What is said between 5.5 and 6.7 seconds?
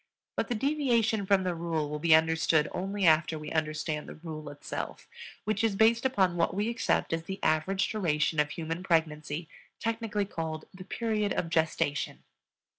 is based upon what we